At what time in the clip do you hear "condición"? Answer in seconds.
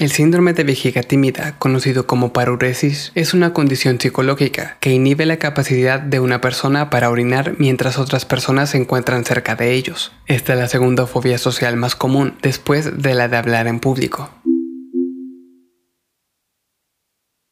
3.52-4.00